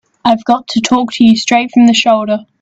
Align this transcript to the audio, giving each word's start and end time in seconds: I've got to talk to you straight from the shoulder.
I've 0.25 0.43
got 0.45 0.67
to 0.69 0.81
talk 0.81 1.11
to 1.13 1.23
you 1.23 1.35
straight 1.35 1.69
from 1.71 1.85
the 1.85 1.93
shoulder. 1.93 2.47